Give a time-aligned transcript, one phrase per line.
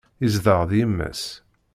[0.21, 1.23] Yezdeɣ d yemma-s.